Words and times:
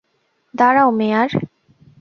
দাঁড়াও, 0.53 0.89
মেয়ার। 0.91 1.29